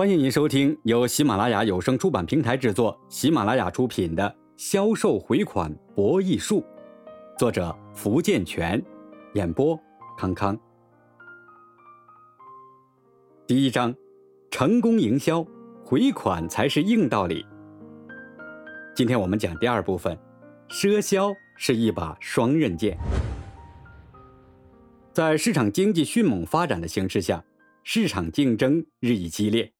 [0.00, 4.24] 欢迎您收听由喜马拉雅有声出版平台制作、喜马拉雅出品的
[4.56, 6.62] 《销售回款博弈术》，
[7.38, 8.82] 作者福建泉，
[9.34, 9.78] 演播
[10.16, 10.58] 康康。
[13.46, 13.94] 第一章：
[14.50, 15.46] 成功营销，
[15.84, 17.44] 回款才是硬道理。
[18.96, 20.18] 今天我们讲第二部分，
[20.70, 22.96] 赊销是一把双刃剑。
[25.12, 27.44] 在市场经济迅猛发展的形势下，
[27.84, 29.70] 市场竞争日益激烈。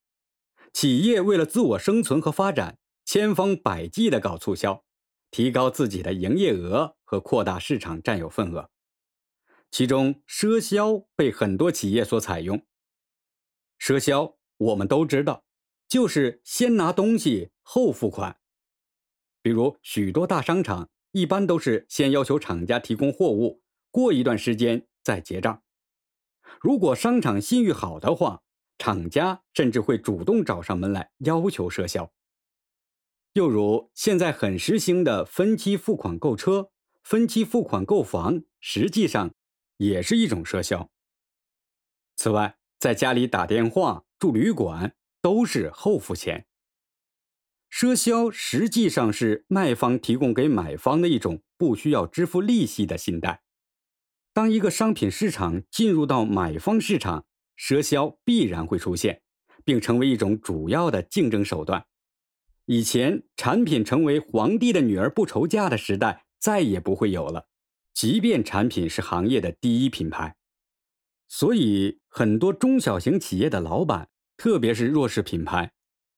[0.73, 4.85] 企业为了自我生存和发展，千方百计地搞促销，
[5.31, 8.71] 提高自己的营业额和扩大市场占有份额。
[9.71, 12.67] 其中，赊销被很多企业所采用。
[13.79, 15.45] 赊销我们都知道，
[15.89, 18.41] 就是先拿东西后付款。
[19.43, 25.63] 比如，许多大商场一般都是先要求厂家提供货物，过一段时间再结账。
[26.61, 28.43] 如果商场信誉好的话，
[28.81, 32.11] 厂家甚至会主动找上门来要求赊销。
[33.35, 36.71] 又如现在很时兴的分期付款购车、
[37.05, 39.35] 分期付款购房，实际上
[39.77, 40.91] 也是一种赊销。
[42.17, 46.47] 此外，在家里打电话、住旅馆都是后付钱。
[47.71, 53.43] 赊销实际上是卖方提供给买方的一种不需要支付利息的信贷。
[54.33, 57.27] 当一个商品市场进入到买方市场，
[57.61, 59.21] 赊销必然会出现，
[59.65, 61.85] 并成为一种主要的竞争手段。
[62.65, 67.49] 以前产品成为皇帝的女儿不愁嫁的时代再也不会有了，
[67.93, 70.37] 即便产品是行业的第一品牌。
[71.29, 74.09] 所以，很多中小型企业的老板，
[74.39, 75.73] 特别是弱势品牌，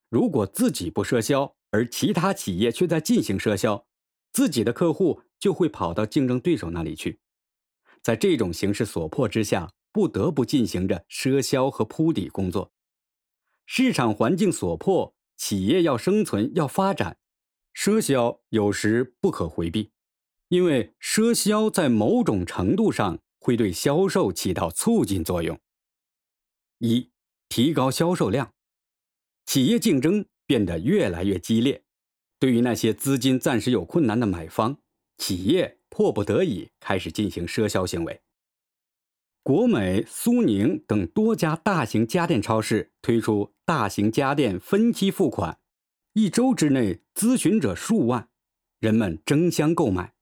[0.09, 3.85] 如果自己不赊销，而其他企业却在进行赊销，
[4.33, 7.19] 自己的客户就会跑到竞争对手那里去。
[8.01, 9.73] 在这种形势所迫之下。
[9.93, 12.73] 不得不进行着赊销和铺底工作，
[13.67, 17.19] 市场环境所迫，企业要生存要发展，
[17.75, 19.91] 赊销有时不可回避，
[20.49, 25.61] 因为赊销在某种程度上会对销售起到促进作用。
[26.79, 27.11] 一、
[27.49, 28.55] 提高销售量，
[29.45, 31.85] 企业竞争变得越来越激烈，
[32.39, 34.79] 对于那些资金暂时有困难的买方，
[35.19, 38.23] 企业迫不得已开始进行赊销行为。
[39.45, 45.59] 国美、苏宁等多家大型家电超市推出大型家电分期付款，
[46.13, 48.29] 一周之内咨询者数万，
[48.79, 50.15] 人们争相购买，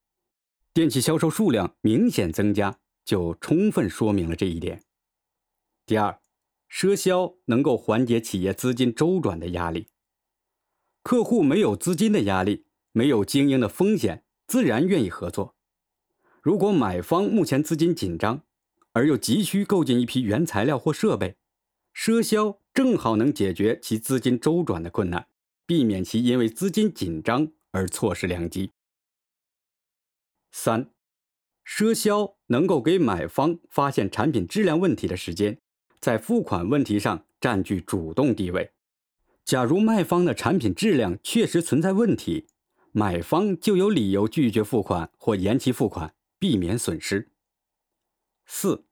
[0.72, 4.82] 电器销售数量明显增加，就充分说明了这一点。
[5.84, 6.18] 第二，
[6.70, 9.88] 赊销能够缓解企业资金周转的压力，
[11.02, 15.54] 客户没有资金的压力，没有经营的风险，自然愿意合作。
[16.40, 18.44] 如果买方目前资金紧张，
[19.00, 21.36] 而又急需购进一批原材料或设备，
[21.96, 25.26] 赊销正好能解决其资金周转的困难，
[25.64, 28.72] 避免其因为资金紧张而错失良机。
[30.52, 30.90] 三，
[31.66, 35.58] 赊销能够给买方发现产品质量问题的时间，
[35.98, 38.72] 在付款问题上占据主动地位。
[39.46, 42.46] 假如卖方的产品质量确实存在问题，
[42.92, 47.30] 买方就有理由拒绝付款或延期付款，避免损失。
[48.44, 48.84] 四，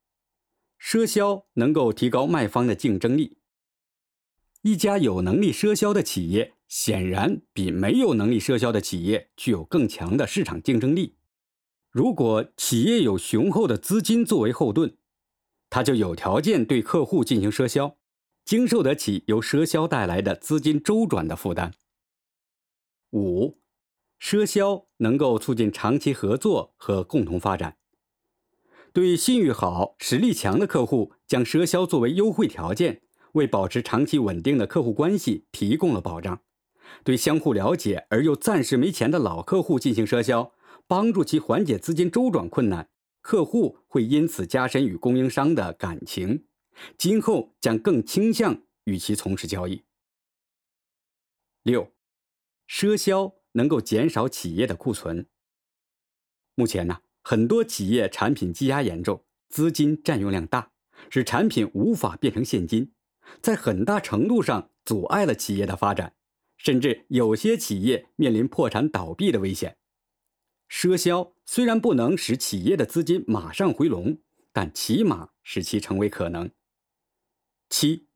[0.81, 3.39] 赊销能够提高卖方的竞争力。
[4.63, 11.17] 一家有能力赊销的企业，显然比没有能力赊销的企业具有更强的市场竞争力。
[11.91, 14.97] 如果企业有雄厚的资金作为后盾，
[15.71, 17.97] 他就有条件对客户进行赊销，
[18.45, 21.73] 经受得起由赊销带来的资金周转的负担。
[23.13, 23.59] 五，
[24.21, 27.79] 赊销能够促进长期合作和共同发展。
[28.99, 33.01] 对信誉好、实力强的客户，将赊销作为优惠条件，
[33.35, 36.39] 为保持长期稳定的客户关系提供了保障；
[37.05, 40.53] 对相互了解而又暂时没钱的老客户进行赊销，
[40.89, 46.47] 帮助其缓解资金周转困难，客户会因此加深与供应商的感情，
[46.97, 49.85] 今后将更倾向与其从事交易。
[51.63, 51.93] 六，
[52.69, 55.29] 赊销能够减少企业的库存。
[56.57, 56.99] 目前呢？
[57.31, 60.73] 很多企业产品积压严重，资金占用量大，
[61.11, 62.95] 使产品无法变成现金，
[63.43, 66.15] 在很大程度上阻碍了企业的发展，
[66.57, 69.77] 甚至有些企业面临破产倒闭的危险。
[70.71, 76.51] 赊销虽然不能使企业的资金马上回笼，但起码使其成为可能。
[77.69, 78.09] 七，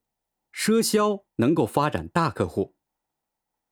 [0.55, 2.75] 赊销能够发展大客户，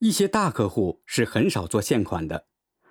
[0.01, 2.47] 一些大客户是很少做现款的，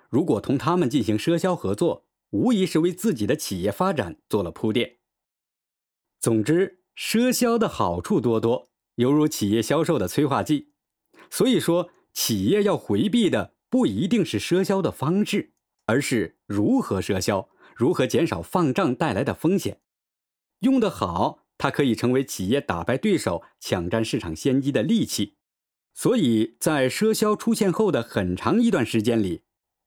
[0.08, 2.08] 如果同他们进行赊销合作。
[2.30, 4.98] 无疑是为自己的企业发展做了铺垫。
[6.18, 10.72] 总之，赊销的好处多多，犹如企业销售的催化剂。
[11.30, 15.54] 所以说，企业要回避的不一定是赊销的方式，
[15.86, 19.80] 而是如何赊销，如何减少放账带来的风险。
[20.60, 25.36] 用得好，它可以成为企业打败对手、抢占市场先机的利器。
[25.94, 29.42] 所以在赊销出现后的很长一段时间里，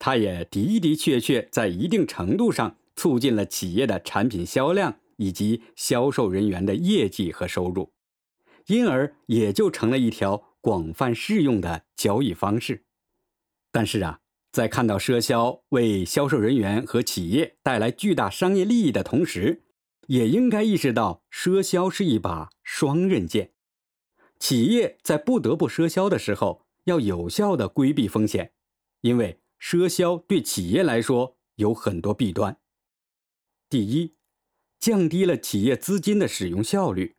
[0.06, 7.94] 它也的的确确在一定程度上促进了企业的产品销量以及销售人员的业绩和收入，
[8.66, 10.50] 因而也就成了一条。
[10.60, 12.86] 广泛适用的交易方式，
[13.70, 19.64] 但是啊，在看到赊销为销售人员和企业带来巨大商业利益的同时，
[20.08, 23.52] 也应该意识到赊销是一把双刃剑。
[24.40, 28.54] 企业在不得不赊销的时候，要有效的规避风险，
[29.02, 32.58] 因为赊销对企业来说有很多弊端。
[33.70, 34.14] 第一，
[34.78, 37.16] 降低了企业资金的使用效率。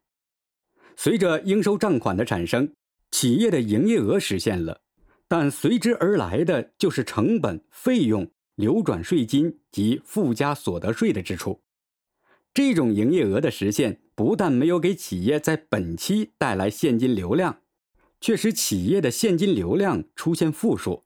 [0.95, 2.75] 随着应收账款的产生。
[3.11, 4.83] 企业的营业额实现了，
[5.29, 11.63] 但随之而来的就是成本、费用、流转税金及附加所得税的支出。
[12.53, 17.63] 这种营业额的实现，不但没有给企业在本期带来现金流量，
[18.21, 21.05] 却使企业的现金流量出现负数，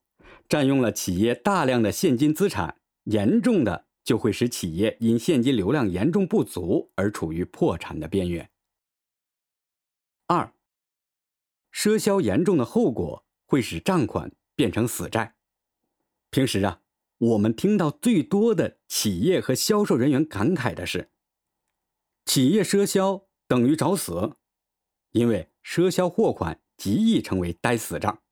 [0.48, 8.50] 占用了企业大量的现金资产，严重的就会使企业因现金流量严重不足而处于破产的边缘。
[10.26, 10.52] 二。
[11.70, 15.36] 赊销严重的后果会使账款变成死债。
[16.30, 16.80] 平时啊，
[17.18, 21.10] 我们听到最多的企业和销售人员感慨的是：
[22.24, 24.36] 企业赊销等于找死，
[25.12, 28.22] 因为赊销货款极易成为呆死账，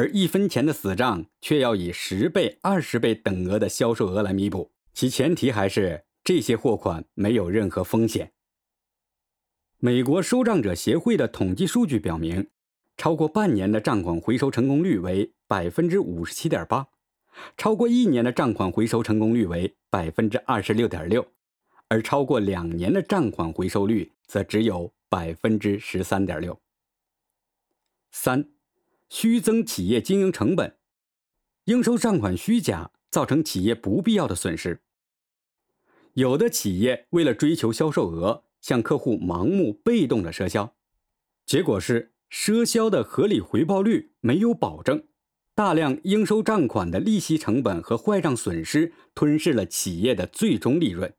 [0.00, 4.72] 而一分钱的死账却要以十倍、二十倍等额的销售额来弥补。
[4.94, 8.32] 其前提还是这些货款没有任何风险。
[9.76, 12.48] 美国收账者协会的统计数据表明。
[12.96, 16.88] 超过半年的账款回收成功率为百分之五十七点八，
[17.58, 21.26] 超过一年的账款回收成功率为百分之二十六点六，
[21.88, 26.58] 而超过两年的账款回收率则只有百分之十三点六。
[28.12, 28.48] 三，
[29.10, 30.76] 虚增企业经营成本，
[31.64, 34.80] 应收账款虚假，造成企业不必要的损失。
[36.14, 40.74] 有的企业为了追求销售额，向客户盲目被动的赊销，
[41.44, 42.12] 结果是。
[42.32, 45.02] 赊销的合理回报率没有保证，
[45.52, 51.12] 大量应收账款的利息成本和坏账损失吞噬了企业的最终利润，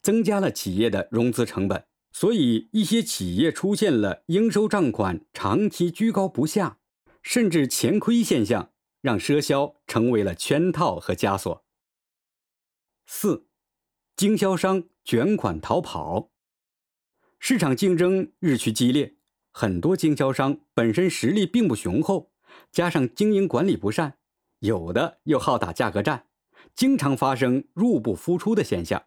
[0.00, 1.84] 增加了企业的融资成本。
[2.10, 6.78] 所以，一些企业出现了应收账款长期居高不下，
[7.26, 8.70] 甚至钱亏现象，
[9.00, 11.66] 让赊销成为了圈套和枷锁。
[13.04, 13.48] 四，
[14.14, 16.30] 经销商卷款逃跑，
[17.40, 19.16] 市场竞争日趋激烈。
[19.50, 22.30] 很多经销商本身实力并不雄厚，
[22.70, 24.18] 加上经营管理不善，
[24.60, 26.28] 有的又好打价格战，
[26.76, 29.00] 经常发生入不敷出的现象；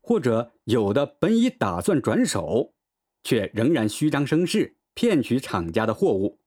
[0.00, 2.76] 或者有的本已打算转手，
[3.24, 6.38] 却仍然虚张声势，骗取厂家的货物，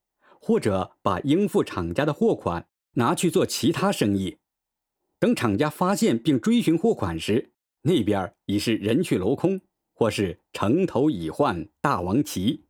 [0.41, 4.39] 或者把应付厂家的货款拿去做其他生意。
[5.19, 7.51] 等厂家发现并追寻货款时，
[7.83, 9.61] 那边已是人去楼空，
[9.93, 12.65] 或是城头已换大王旗。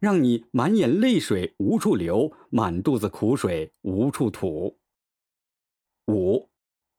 [0.00, 4.76] 让你满眼泪水无处流，满肚子苦水无处吐。
[6.08, 6.50] 五，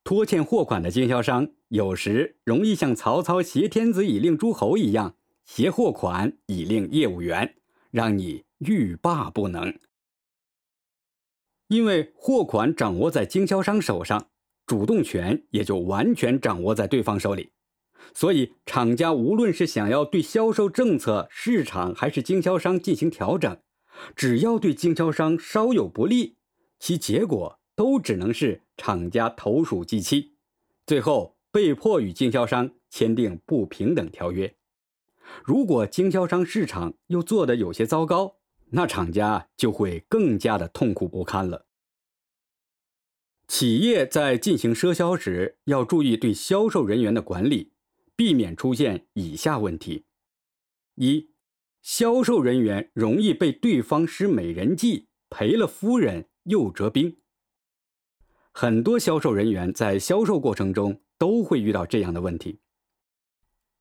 [0.04, 7.58] 拖欠货款的经销商有时容易像曹操挟天子以令诸侯一样，挟货款以令业务员，
[7.92, 9.78] 让你欲罢不能。
[11.68, 14.28] 因为货款掌握在经销商手上，
[14.66, 17.52] 主动权也就完全掌握在对方手里。
[18.14, 23.58] 所以，厂家无论是想要对销售政策、市场还是经销商进行调整，
[24.16, 26.38] 只要对经销商稍有不利，
[26.80, 30.36] 其结果都只能是厂家投鼠忌器，
[30.86, 34.56] 最后被迫与经销商签订不平等条约。
[35.44, 38.36] 如果经销商市场又做得有些糟糕，
[38.72, 41.66] 那厂家就会更加的痛苦不堪了。
[43.48, 47.74] 企业在进行赊销时，要注意对销售人员的管理。
[48.18, 50.06] 避免出现以下问题：
[50.96, 51.32] 一、
[51.82, 57.18] 销售人员容易被对方施美人计，赔了夫人又折兵。
[58.54, 62.62] 很多销售人员在销售过程中都会遇到这样的问题。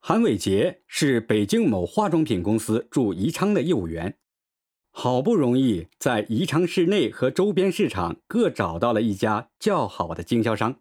[0.01, 4.19] 韩伟杰是北京某化妆品公司驻宜昌的业务员，
[4.97, 10.81] 好不容易在宜昌市内和周边市场各找到了一家较好的经销商。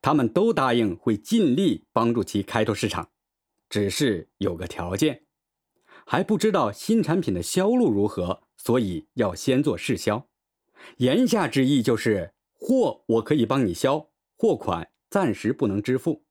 [0.00, 3.10] 他们都答应会尽力帮助其开拓市场，
[3.68, 5.24] 只是有个条件：
[6.06, 10.28] 还不知道新产品的销路如何，所以要先做试销。
[10.98, 16.22] 言下之意就是，货我可以帮你销，货款暂时不能支付。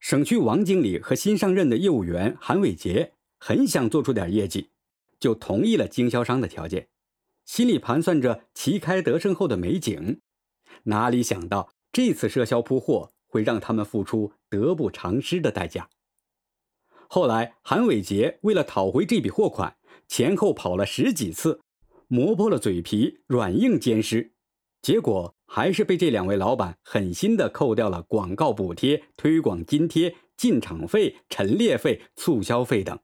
[0.00, 4.70] 省区王经理和新上任的业务员韩伟杰很想做出点业绩，
[5.18, 6.88] 就同意了经销商的条件，
[7.44, 10.20] 心里盘算着旗开得胜后的美景，
[10.84, 15.88] 哪里想到这次赊销铺货会让他们付出得不偿失的代价。
[17.08, 19.76] 后来，韩伟杰为了讨回这笔货款，
[20.08, 21.60] 前后跑了十几次，
[22.08, 24.32] 磨破了嘴皮，软硬兼施，
[24.82, 25.34] 结果。
[25.46, 32.98] 还是被这两位老板狠心的扣掉了广告补贴、推广津贴、进场费、陈列费、促销费等。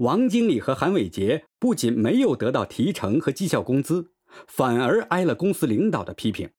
[0.00, 4.14] 王经理和韩伟杰不仅没有得到提成和绩效工资，
[4.46, 6.50] 反而挨了公司领导的批评。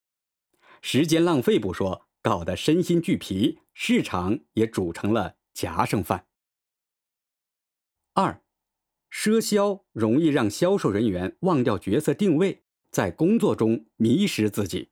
[0.83, 6.27] 时间浪费不说，搞得身心俱疲，市场也煮成了夹生饭。
[8.13, 8.43] 二，
[9.12, 12.63] 赊销容易让销售人员忘掉角色定位。
[12.91, 14.91] 在工作中迷失自己，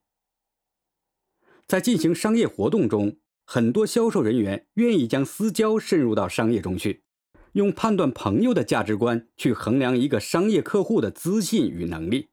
[1.66, 7.04] 在进行商业活动中，很多销售人员愿意将私交渗入到商业中去，
[7.52, 12.30] 用判断朋友的价值观去衡量一个商业客户的资信与能力，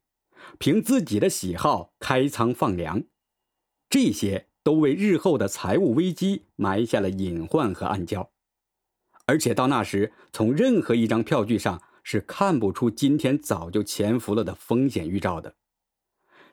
[0.57, 3.03] 凭自己的喜好开仓放粮，
[3.89, 8.29] 这些都为日后的财务危机埋下了隐患和暗礁，
[9.25, 11.81] 而且到那时，从任何一张票据上。
[12.09, 15.55] 是看不出今天早就潜伏了的风险预兆的。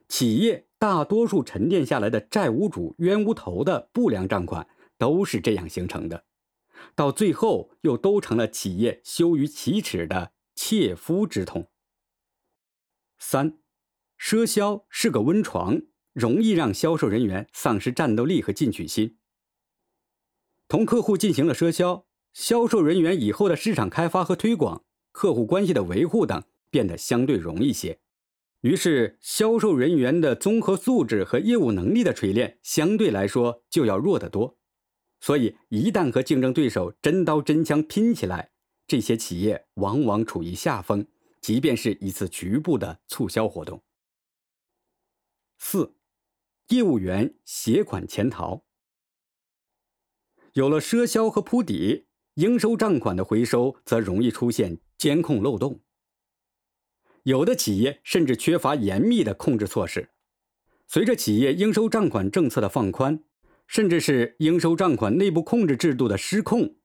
[0.09, 4.67] 企业大多数沉淀下来的债务主、冤无头的不良账款，
[4.99, 6.25] 都是这样形成的，
[6.95, 11.71] 到最后又都成了企业羞于启齿的切肤之痛。
[13.19, 13.59] 三，
[14.19, 19.19] 赊销是个温床，容易让销售人员丧失战斗力和进取心。
[20.69, 24.85] 同客户进行了赊销，销售人员以后的市场开发和推广。
[25.13, 28.01] 客户关系的维护等变得相对容易些，
[28.63, 34.59] 于是销售人员的综合素质和业务能力的锤炼相对来说就要弱得多。
[35.25, 38.51] 所以，一旦和竞争对手真刀真枪拼起来，
[38.87, 41.07] 这些企业往往处于下风，
[41.41, 43.83] 即便是一次局部的促销活动。
[45.57, 45.97] 四，
[46.69, 48.67] 业务员携款潜逃。
[50.53, 54.79] 有了赊销和铺底，应收账款的回收则容易出现。
[54.99, 55.81] 监控漏洞，
[57.23, 60.11] 有的企业甚至缺乏严密的控制措施。
[60.87, 63.25] 随着企业应收账款政策的放宽，
[63.75, 66.77] 甚至是应收账款内部控制制度的失控，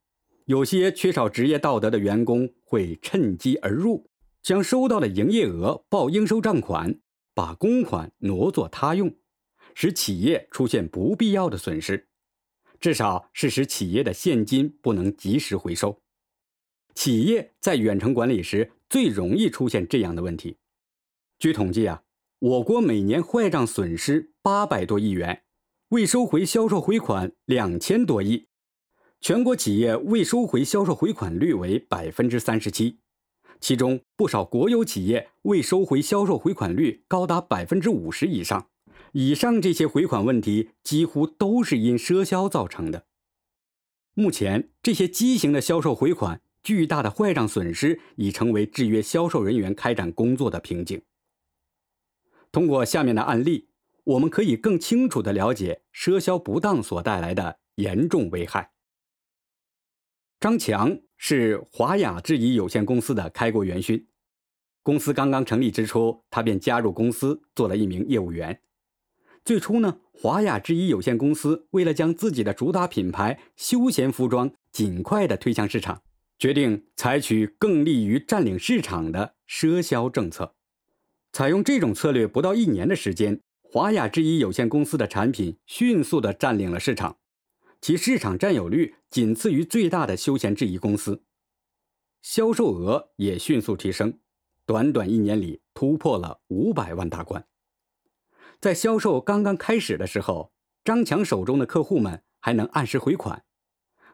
[0.45, 4.09] 有些缺少职业道德的员工会趁机而入，
[4.41, 6.99] 将收到的营业额报应收账款，
[7.35, 9.15] 把公款挪作他用，
[9.75, 12.07] 使企业出现不必要的损失，
[12.79, 16.01] 至少是使企业的现金不能及时回收。
[16.95, 20.57] 企业在远程管理时最容易出现这样的问题。
[21.37, 22.01] 据统计啊，
[22.39, 25.43] 我国每年坏账损失八百多亿元，
[25.89, 28.47] 未收回销售回款两千多亿，
[29.19, 32.99] 全国企业未收回销售回款率为百分之三十七，
[33.59, 38.69] 其中不少国有企业未收回销售回款率高达百分之五十以上。
[39.13, 43.07] 以上这些回款问题几乎都是因赊销造成的。
[44.13, 46.41] 目前这些畸形的销售回款。
[46.61, 51.01] 巨大的坏账损失已成为制约销售人员开展工作的瓶颈。
[52.51, 53.68] 通过下面的案例，
[54.09, 58.71] 我们可以更清楚地了解赊销不当所带来的严重危害。
[60.39, 64.07] 张强是华雅制衣有限公司的开国元勋，
[64.81, 68.59] 公司刚刚成立之初，他便加入公司做了一名业务员。
[69.45, 76.01] 最初呢，华雅制衣有限公司为了将自己的主打品牌休闲服装尽快地推向市场。
[76.39, 80.55] 决定采取更利于占领市场的赊销政策。
[81.31, 87.19] 采用这种策略不到一年的时间，华雅制衣有限公司的产品迅速地占领了市场，
[87.79, 91.21] 其市场占有率仅次于最大的休闲制衣公司，
[92.23, 94.17] 销售额也迅速提升，
[94.65, 97.45] 短短一年里突破了五百万大关。
[98.59, 100.51] 在销售刚刚开始的时候，
[100.83, 103.43] 张强手中的客户们还能按时回款，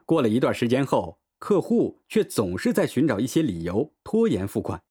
[0.04, 1.18] 过了一段时间后。
[1.38, 4.82] 客户却总是在寻找一些理由拖延付款。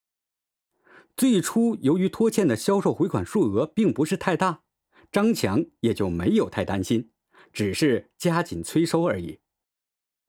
[1.16, 4.64] 最初，由于拖欠的销售回款数额并不是太大，
[5.10, 7.10] 张强也就没有太担心，
[7.54, 9.40] 只是加紧催收而已。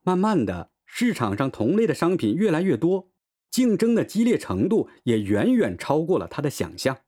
[0.02, 3.10] 慢慢的，市场上同类的商品越来越多，
[3.50, 7.00] 竞争的激烈程度也远远超过了他的想象。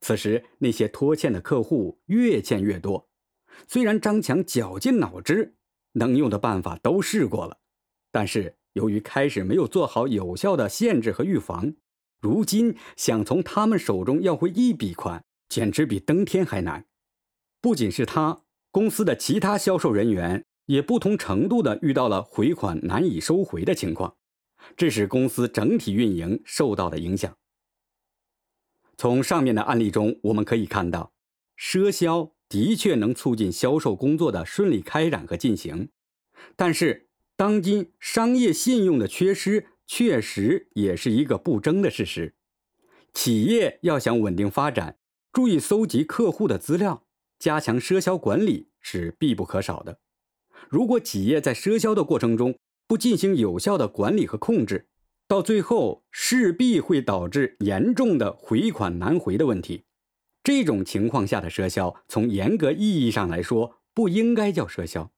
[0.00, 3.10] 此时，那些拖欠的客户越欠越多。
[3.68, 5.56] 虽然张强绞尽脑汁，
[5.92, 7.58] 能用的办法都试过了。
[8.10, 11.74] 但是由于开始没有做好有效的限制和预防，
[12.22, 16.86] 如今想从他们手中要回一笔款，简直比登天还难。
[17.60, 24.14] 不仅是他，公司的其他销售人员也不同程度的遇到了回款难以收回的情况，
[24.76, 27.36] 这使公司整体运营受到了影响。
[28.96, 31.12] 从上面的案例中，我们可以看到，
[31.58, 35.88] 赊销的确能促进销售工作的顺利开展和进行，
[36.54, 37.08] 但是。
[37.34, 42.32] 当今商业信用的缺失，确实也是一个不争的事实。
[43.12, 44.96] 企业要想稳定发展，
[45.30, 47.04] 注意搜集客户的资料，
[47.38, 49.98] 加强赊销管理是必不可少的。
[50.70, 54.86] 如果企业在赊销的过程中不进行有效的管理和控制，
[55.28, 59.84] 到最后势必会导致严重的回款难回的问题。
[60.42, 65.12] 这种情况下的赊销，从严格意义上来说，不应该叫赊销。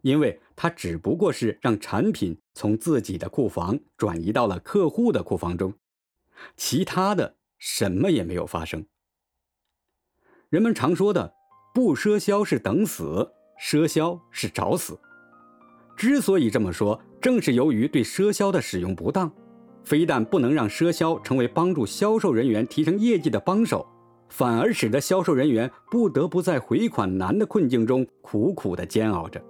[0.00, 5.74] 因为它只不过是让产品从自己的库房转移到了客户的库房中，
[6.56, 8.84] 其他的什么也没有发生。
[10.48, 11.34] 人们常说的
[11.74, 14.98] “不赊销是等死，赊销是找死”，
[15.96, 19.32] 之所以这么说，正是由于对赊销的使用不当，
[19.82, 23.84] 非但不能让赊销成为帮助销售人员提升业绩的帮手，
[24.28, 29.42] 反而使得销售人员不得不在回款难的困境中苦苦的煎熬着。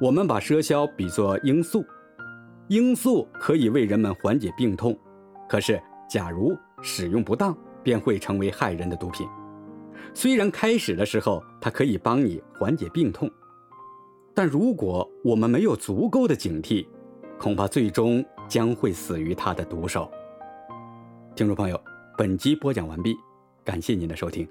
[0.00, 1.84] 我们把赊销比作罂粟，
[2.68, 4.98] 罂粟可以为人们缓解病痛，
[5.46, 5.78] 可是
[6.08, 9.28] 假如使用不当，便会成为害人的毒品。
[10.14, 13.30] 虽然开始的时候它可以帮你缓解病痛，
[14.34, 16.86] 但如果我们没有足够的警惕，
[17.38, 20.10] 恐怕最终将会死于它的毒手。
[21.36, 21.78] 听众朋友，
[22.16, 23.14] 本集播讲完毕，
[23.62, 24.48] 感谢您的收听。